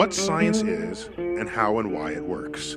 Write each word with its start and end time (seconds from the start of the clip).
What 0.00 0.14
science 0.14 0.62
is 0.62 1.10
and 1.16 1.48
how 1.48 1.78
and 1.80 1.90
why 1.92 2.12
it 2.12 2.24
works. 2.24 2.76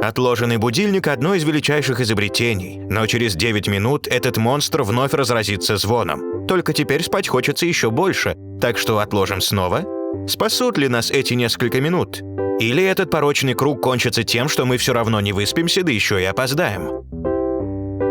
Отложенный 0.00 0.58
будильник– 0.58 1.06
одно 1.08 1.34
из 1.34 1.42
величайших 1.44 2.00
изобретений, 2.00 2.78
но 2.78 3.06
через 3.06 3.34
9 3.34 3.68
минут 3.68 4.06
этот 4.06 4.36
монстр 4.36 4.82
вновь 4.82 5.12
разразится 5.12 5.76
звоном. 5.76 6.46
Только 6.46 6.72
теперь 6.72 7.02
спать 7.02 7.26
хочется 7.26 7.66
еще 7.66 7.90
больше, 7.90 8.36
так 8.60 8.78
что 8.78 9.00
отложим 9.00 9.40
снова. 9.40 9.84
Спасут 10.28 10.78
ли 10.78 10.88
нас 10.88 11.10
эти 11.10 11.34
несколько 11.34 11.80
минут? 11.80 12.20
Или 12.60 12.84
этот 12.84 13.10
порочный 13.10 13.54
круг 13.54 13.82
кончится 13.82 14.22
тем, 14.22 14.48
что 14.48 14.66
мы 14.66 14.76
все 14.76 14.92
равно 14.92 15.20
не 15.20 15.32
выспимся, 15.32 15.82
да 15.82 15.90
еще 15.90 16.20
и 16.22 16.24
опоздаем? 16.24 17.33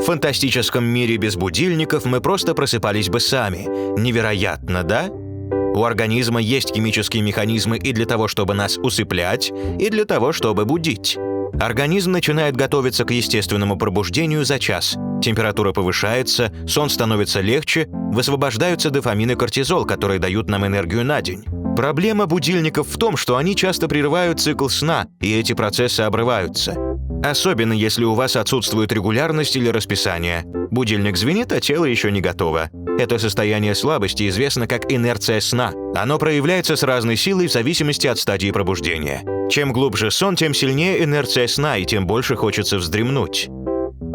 В 0.03 0.05
фантастическом 0.05 0.83
мире 0.83 1.15
без 1.15 1.37
будильников 1.37 2.03
мы 2.03 2.19
просто 2.19 2.53
просыпались 2.53 3.07
бы 3.07 3.21
сами. 3.21 3.69
Невероятно, 3.97 4.83
да? 4.83 5.07
У 5.07 5.81
организма 5.85 6.41
есть 6.41 6.75
химические 6.75 7.23
механизмы 7.23 7.77
и 7.77 7.93
для 7.93 8.05
того, 8.05 8.27
чтобы 8.27 8.53
нас 8.53 8.77
усыплять, 8.77 9.53
и 9.79 9.89
для 9.89 10.03
того, 10.03 10.33
чтобы 10.33 10.65
будить. 10.65 11.17
Организм 11.57 12.11
начинает 12.11 12.57
готовиться 12.57 13.05
к 13.05 13.11
естественному 13.11 13.77
пробуждению 13.77 14.43
за 14.43 14.59
час. 14.59 14.97
Температура 15.23 15.71
повышается, 15.71 16.51
сон 16.67 16.89
становится 16.89 17.39
легче, 17.39 17.87
высвобождаются 17.87 18.89
дофамин 18.89 19.31
и 19.31 19.35
кортизол, 19.35 19.85
которые 19.85 20.19
дают 20.19 20.49
нам 20.49 20.67
энергию 20.67 21.05
на 21.05 21.21
день. 21.21 21.45
Проблема 21.77 22.25
будильников 22.25 22.89
в 22.89 22.97
том, 22.97 23.15
что 23.15 23.37
они 23.37 23.55
часто 23.55 23.87
прерывают 23.87 24.41
цикл 24.41 24.67
сна, 24.67 25.07
и 25.21 25.33
эти 25.33 25.53
процессы 25.53 26.01
обрываются. 26.01 26.92
Особенно 27.23 27.71
если 27.71 28.03
у 28.03 28.13
вас 28.13 28.35
отсутствует 28.35 28.91
регулярность 28.91 29.55
или 29.55 29.69
расписание. 29.69 30.43
Будильник 30.71 31.15
звенит, 31.15 31.53
а 31.53 31.61
тело 31.61 31.85
еще 31.85 32.11
не 32.11 32.19
готово. 32.19 32.69
Это 32.99 33.17
состояние 33.17 33.75
слабости 33.75 34.27
известно 34.27 34.67
как 34.67 34.91
инерция 34.91 35.39
сна. 35.39 35.71
Оно 35.95 36.19
проявляется 36.19 36.75
с 36.75 36.83
разной 36.83 37.15
силой 37.15 37.47
в 37.47 37.51
зависимости 37.51 38.07
от 38.07 38.19
стадии 38.19 38.51
пробуждения. 38.51 39.23
Чем 39.49 39.71
глубже 39.71 40.11
сон, 40.11 40.35
тем 40.35 40.53
сильнее 40.53 41.03
инерция 41.03 41.47
сна, 41.47 41.77
и 41.77 41.85
тем 41.85 42.05
больше 42.05 42.35
хочется 42.35 42.77
вздремнуть. 42.77 43.49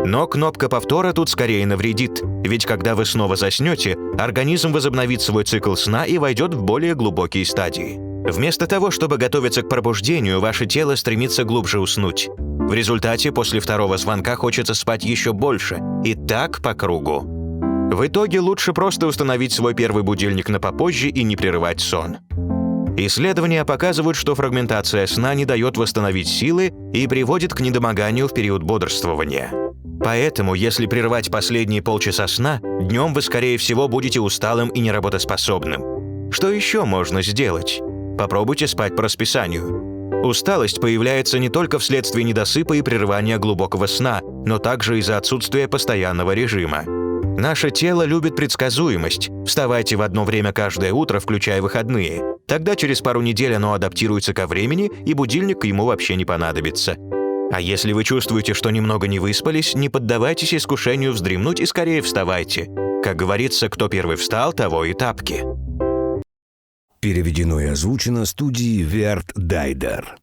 Но 0.04 0.26
кнопка 0.26 0.68
повтора 0.68 1.12
тут 1.12 1.28
скорее 1.28 1.66
навредит, 1.66 2.22
ведь 2.44 2.66
когда 2.66 2.94
вы 2.94 3.04
снова 3.04 3.36
заснете, 3.36 3.96
организм 4.18 4.72
возобновит 4.72 5.22
свой 5.22 5.44
цикл 5.44 5.74
сна 5.74 6.04
и 6.04 6.18
войдет 6.18 6.54
в 6.54 6.62
более 6.62 6.94
глубокие 6.94 7.44
стадии. 7.44 7.98
Вместо 8.30 8.66
того, 8.66 8.90
чтобы 8.90 9.16
готовиться 9.16 9.62
к 9.62 9.68
пробуждению, 9.68 10.40
ваше 10.40 10.66
тело 10.66 10.94
стремится 10.94 11.44
глубже 11.44 11.80
уснуть. 11.80 12.28
В 12.68 12.74
результате 12.74 13.32
после 13.32 13.60
второго 13.60 13.96
звонка 13.96 14.36
хочется 14.36 14.74
спать 14.74 15.02
еще 15.02 15.32
больше, 15.32 15.80
и 16.04 16.14
так 16.14 16.60
по 16.60 16.74
кругу. 16.74 17.22
В 17.22 18.06
итоге 18.06 18.40
лучше 18.40 18.74
просто 18.74 19.06
установить 19.06 19.54
свой 19.54 19.72
первый 19.72 20.02
будильник 20.02 20.50
на 20.50 20.60
попозже 20.60 21.08
и 21.08 21.22
не 21.22 21.34
прерывать 21.34 21.80
сон. 21.80 22.18
Исследования 22.98 23.64
показывают, 23.64 24.18
что 24.18 24.34
фрагментация 24.34 25.06
сна 25.06 25.32
не 25.32 25.46
дает 25.46 25.78
восстановить 25.78 26.28
силы 26.28 26.74
и 26.92 27.06
приводит 27.06 27.54
к 27.54 27.60
недомоганию 27.60 28.28
в 28.28 28.34
период 28.34 28.62
бодрствования. 28.62 29.50
Поэтому, 30.04 30.52
если 30.52 30.84
прерывать 30.84 31.30
последние 31.30 31.80
полчаса 31.80 32.28
сна, 32.28 32.60
днем 32.82 33.14
вы, 33.14 33.22
скорее 33.22 33.56
всего, 33.56 33.88
будете 33.88 34.20
усталым 34.20 34.68
и 34.68 34.80
неработоспособным. 34.80 36.30
Что 36.30 36.50
еще 36.50 36.84
можно 36.84 37.22
сделать? 37.22 37.80
Попробуйте 38.18 38.66
спать 38.66 38.94
по 38.94 39.04
расписанию. 39.04 39.87
Усталость 40.22 40.80
появляется 40.80 41.38
не 41.38 41.48
только 41.48 41.78
вследствие 41.78 42.24
недосыпа 42.24 42.74
и 42.74 42.82
прерывания 42.82 43.38
глубокого 43.38 43.86
сна, 43.86 44.20
но 44.44 44.58
также 44.58 44.98
из-за 44.98 45.16
отсутствия 45.16 45.68
постоянного 45.68 46.32
режима. 46.32 46.84
Наше 47.38 47.70
тело 47.70 48.02
любит 48.02 48.34
предсказуемость. 48.34 49.30
Вставайте 49.46 49.94
в 49.94 50.02
одно 50.02 50.24
время 50.24 50.52
каждое 50.52 50.92
утро, 50.92 51.20
включая 51.20 51.62
выходные. 51.62 52.20
Тогда 52.48 52.74
через 52.74 53.00
пару 53.00 53.20
недель 53.20 53.54
оно 53.54 53.74
адаптируется 53.74 54.34
ко 54.34 54.48
времени, 54.48 54.90
и 55.06 55.14
будильник 55.14 55.64
ему 55.64 55.84
вообще 55.84 56.16
не 56.16 56.24
понадобится. 56.24 56.96
А 57.52 57.60
если 57.60 57.92
вы 57.92 58.02
чувствуете, 58.02 58.54
что 58.54 58.70
немного 58.70 59.06
не 59.06 59.20
выспались, 59.20 59.74
не 59.74 59.88
поддавайтесь 59.88 60.52
искушению 60.52 61.12
вздремнуть 61.12 61.60
и 61.60 61.66
скорее 61.66 62.02
вставайте. 62.02 62.68
Как 63.04 63.16
говорится, 63.16 63.68
кто 63.68 63.88
первый 63.88 64.16
встал, 64.16 64.52
того 64.52 64.84
и 64.84 64.92
тапки. 64.92 65.44
Переведено 67.00 67.60
и 67.60 67.66
озвучено 67.66 68.24
студией 68.24 68.82
Верт 68.82 69.32
Дайдер. 69.34 70.16